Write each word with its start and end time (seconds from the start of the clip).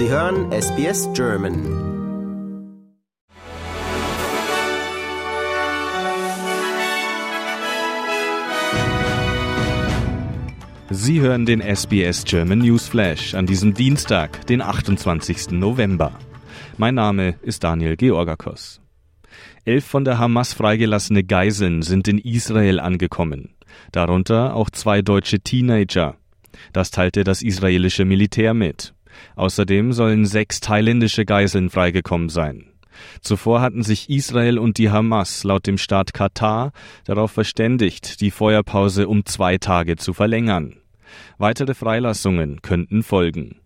Sie 0.00 0.08
hören 0.08 0.50
SBS 0.50 1.10
German. 1.12 1.54
Sie 10.88 11.20
hören 11.20 11.44
den 11.44 11.60
SBS 11.60 12.24
German 12.24 12.60
News 12.60 12.88
Flash 12.88 13.34
an 13.34 13.44
diesem 13.44 13.74
Dienstag, 13.74 14.46
den 14.46 14.62
28. 14.62 15.50
November. 15.50 16.18
Mein 16.78 16.94
Name 16.94 17.34
ist 17.42 17.62
Daniel 17.62 17.98
Georgakos. 17.98 18.80
Elf 19.66 19.84
von 19.84 20.06
der 20.06 20.18
Hamas 20.18 20.54
freigelassene 20.54 21.24
Geiseln 21.24 21.82
sind 21.82 22.08
in 22.08 22.16
Israel 22.16 22.80
angekommen, 22.80 23.50
darunter 23.92 24.54
auch 24.56 24.70
zwei 24.70 25.02
deutsche 25.02 25.40
Teenager. 25.40 26.16
Das 26.72 26.90
teilte 26.90 27.22
das 27.22 27.42
israelische 27.42 28.06
Militär 28.06 28.54
mit. 28.54 28.94
Außerdem 29.36 29.92
sollen 29.92 30.26
sechs 30.26 30.60
thailändische 30.60 31.24
Geiseln 31.24 31.70
freigekommen 31.70 32.28
sein. 32.28 32.66
Zuvor 33.20 33.60
hatten 33.60 33.82
sich 33.82 34.10
Israel 34.10 34.58
und 34.58 34.78
die 34.78 34.90
Hamas 34.90 35.44
laut 35.44 35.66
dem 35.66 35.78
Staat 35.78 36.12
Katar 36.12 36.72
darauf 37.04 37.30
verständigt, 37.30 38.20
die 38.20 38.30
Feuerpause 38.30 39.08
um 39.08 39.24
zwei 39.24 39.58
Tage 39.58 39.96
zu 39.96 40.12
verlängern. 40.12 40.76
Weitere 41.38 41.74
Freilassungen 41.74 42.62
könnten 42.62 43.02
folgen. 43.02 43.59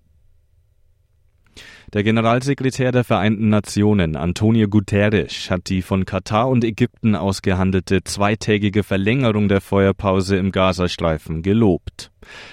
Der 1.95 2.03
Generalsekretär 2.03 2.91
der 2.91 3.05
Vereinten 3.05 3.51
Nationen, 3.51 4.17
Antonio 4.17 4.67
Guterres, 4.67 5.49
hat 5.49 5.69
die 5.69 5.81
von 5.81 6.05
Katar 6.05 6.49
und 6.49 6.65
Ägypten 6.65 7.15
ausgehandelte 7.15 8.03
zweitägige 8.03 8.83
Verlängerung 8.83 9.49
der 9.49 9.61
Feuerpause 9.61 10.37
im 10.37 10.51
Gazastreifen 10.51 11.43
gelobt. 11.43 12.11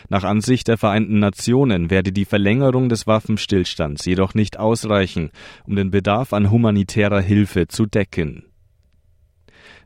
Nach 0.09 0.23
Ansicht 0.23 0.67
der 0.67 0.77
Vereinten 0.77 1.17
Nationen 1.17 1.89
werde 1.89 2.11
die 2.11 2.25
Verlängerung 2.25 2.87
des 2.87 3.07
Waffenstillstands 3.07 4.05
jedoch 4.05 4.35
nicht 4.35 4.59
ausreichen, 4.59 5.31
um 5.65 5.75
den 5.75 5.89
Bedarf 5.89 6.33
an 6.33 6.51
humanitärer 6.51 7.21
Hilfe 7.21 7.67
zu 7.67 7.87
decken. 7.87 8.43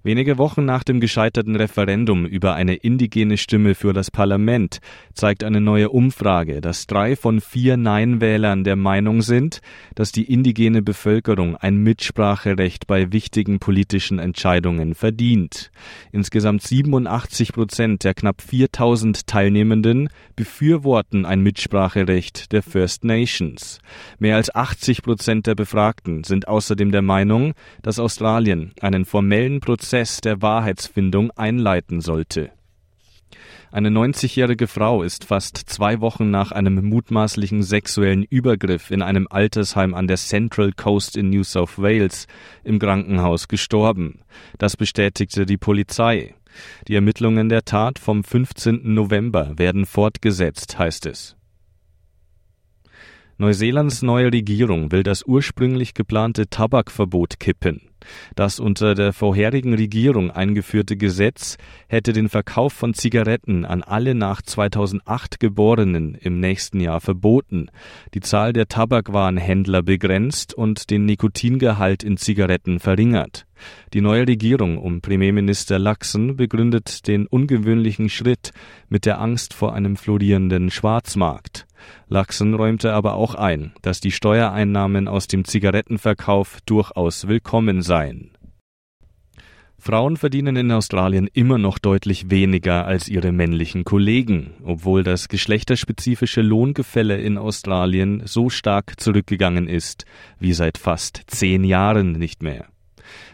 Wenige 0.04 0.38
Wochen 0.38 0.66
nach 0.66 0.84
dem 0.84 1.00
gescheiterten 1.00 1.56
Referendum 1.56 2.26
über 2.26 2.54
eine 2.54 2.76
indigene 2.76 3.38
Stimme 3.38 3.74
für 3.74 3.92
das 3.92 4.12
Parlament 4.12 4.80
zeigt 5.14 5.44
eine 5.44 5.62
neue 5.62 5.90
Umfrage, 5.90 6.62
dass 6.62 6.86
drei 6.86 7.16
von 7.16 7.42
vier 7.42 7.76
Nein-Wählern 7.78 8.64
der 8.64 8.76
Meinung 8.76 9.24
sind, 9.24 9.62
dass 9.96 10.12
die 10.12 10.32
indigene 10.32 10.82
Bevölkerung 10.84 11.56
ein 11.56 11.78
Mitspracherecht 11.78 12.86
bei 12.86 13.12
wichtigen 13.12 13.60
politischen 13.60 14.20
Entscheidungen 14.20 14.94
verdient. 14.94 15.72
Insgesamt 16.12 16.62
87 16.62 17.54
Prozent 17.54 18.04
der 18.04 18.14
knapp 18.14 18.42
4000 18.42 19.26
Teilnehmenden 19.26 20.10
befürworten 20.36 21.26
ein 21.26 21.42
Mitspracherecht 21.42 22.52
der 22.52 22.62
First 22.62 23.06
Nations. 23.06 23.80
Mehr 24.20 24.36
als 24.36 24.54
80 24.54 25.02
Prozent 25.02 25.48
der 25.48 25.56
Befragten 25.56 26.24
sind 26.24 26.48
außerdem 26.48 26.92
der 26.92 27.02
Meinung, 27.02 27.54
dass 27.82 27.98
Australien 27.98 28.74
einen 28.82 29.06
formellen 29.06 29.62
Prozess 29.62 29.95
Prozess 29.96 30.20
der 30.20 30.42
Wahrheitsfindung 30.42 31.32
einleiten 31.38 32.02
sollte. 32.02 32.52
Eine 33.72 33.88
90-jährige 33.88 34.68
Frau 34.68 35.04
ist 35.04 35.24
fast 35.24 35.56
zwei 35.56 36.02
Wochen 36.02 36.30
nach 36.30 36.52
einem 36.52 36.84
mutmaßlichen 36.84 37.64
sexuellen 37.64 38.24
Übergriff 38.24 38.92
in 38.92 39.02
einem 39.02 39.26
Altersheim 39.30 39.94
an 39.94 40.08
der 40.08 40.18
Central 40.18 40.74
Coast 40.74 41.16
in 41.16 41.30
New 41.30 41.46
South 41.46 41.78
Wales 41.78 42.28
im 42.66 42.78
Krankenhaus 42.78 43.48
gestorben. 43.48 44.20
Das 44.58 44.76
bestätigte 44.76 45.46
die 45.46 45.58
Polizei. 45.58 46.36
Die 46.90 46.96
Ermittlungen 46.96 47.48
der 47.48 47.64
Tat 47.64 47.98
vom 47.98 48.26
15. 48.26 48.94
November 48.94 49.58
werden 49.58 49.86
fortgesetzt, 49.86 50.78
heißt 50.78 51.06
es. 51.06 51.38
Neuseelands 53.38 54.02
neue 54.02 54.32
Regierung 54.32 54.94
will 54.94 55.04
das 55.04 55.26
ursprünglich 55.26 55.94
geplante 55.94 56.48
Tabakverbot 56.50 57.38
kippen. 57.38 57.82
Das 58.34 58.62
unter 58.62 58.96
der 58.96 59.12
vorherigen 59.12 59.74
Regierung 59.74 60.32
eingeführte 60.32 60.96
Gesetz 60.96 61.58
hätte 61.90 62.14
den 62.14 62.30
Verkauf 62.30 62.72
von 62.72 62.94
Zigaretten 62.94 63.66
an 63.66 63.84
alle 63.84 64.16
nach 64.16 64.42
2008 64.42 65.42
Geborenen 65.42 66.16
im 66.16 66.40
nächsten 66.40 66.80
Jahr 66.80 67.02
verboten, 67.02 67.68
die 68.14 68.22
Zahl 68.22 68.54
der 68.54 68.70
Tabakwarenhändler 68.70 69.82
begrenzt 69.82 70.54
und 70.54 70.90
den 70.90 71.06
Nikotingehalt 71.06 72.04
in 72.04 72.16
Zigaretten 72.16 72.80
verringert. 72.80 73.48
Die 73.94 74.02
neue 74.02 74.28
Regierung 74.30 74.78
um 74.78 75.02
Premierminister 75.02 75.78
Laxen 75.78 76.38
begründet 76.38 77.06
den 77.08 77.28
ungewöhnlichen 77.28 78.08
Schritt 78.08 78.52
mit 78.88 79.06
der 79.06 79.20
Angst 79.20 79.54
vor 79.54 79.74
einem 79.74 79.98
florierenden 79.98 80.72
Schwarzmarkt. 80.72 81.65
Laxen 82.08 82.54
räumte 82.54 82.94
aber 82.94 83.16
auch 83.16 83.36
ein, 83.36 83.74
dass 83.82 84.00
die 84.00 84.12
Steuereinnahmen 84.12 85.08
aus 85.08 85.28
dem 85.28 85.46
Zigarettenverkauf 85.46 86.60
durchaus 86.66 87.28
willkommen 87.28 87.82
seien. 87.82 88.32
Frauen 89.78 90.18
verdienen 90.18 90.56
in 90.56 90.72
Australien 90.72 91.30
immer 91.32 91.60
noch 91.60 91.78
deutlich 91.78 92.32
weniger 92.32 92.88
als 92.88 93.08
ihre 93.08 93.32
männlichen 93.32 93.84
Kollegen, 93.84 94.56
obwohl 94.64 95.04
das 95.04 95.28
geschlechterspezifische 95.28 96.42
Lohngefälle 96.42 97.18
in 97.18 97.38
Australien 97.38 98.24
so 98.26 98.50
stark 98.50 99.00
zurückgegangen 99.00 99.68
ist 99.68 100.06
wie 100.40 100.54
seit 100.54 100.80
fast 100.80 101.22
zehn 101.28 101.64
Jahren 101.64 102.14
nicht 102.14 102.42
mehr. 102.42 102.66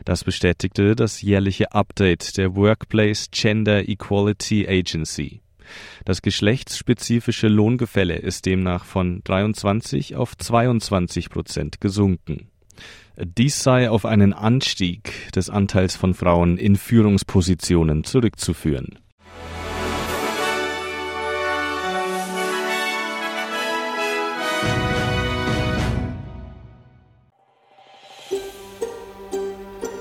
Das 0.04 0.24
bestätigte 0.24 0.96
das 0.96 1.22
jährliche 1.22 1.72
Update 1.72 2.38
der 2.38 2.56
Workplace 2.56 3.30
Gender 3.32 3.88
Equality 3.88 4.68
Agency. 4.68 5.41
Das 6.06 6.22
geschlechtsspezifische 6.22 7.48
Lohngefälle 7.48 8.16
ist 8.16 8.46
demnach 8.46 8.86
von 8.86 9.22
23 9.24 10.16
auf 10.16 10.38
22 10.38 11.30
Prozent 11.30 11.82
gesunken. 11.82 12.48
Dies 13.18 13.62
sei 13.62 13.90
auf 13.90 14.06
einen 14.06 14.34
Anstieg 14.34 15.32
des 15.36 15.50
Anteils 15.50 15.96
von 15.96 16.14
Frauen 16.14 16.58
in 16.58 16.76
Führungspositionen 16.76 18.04
zurückzuführen. 18.04 19.01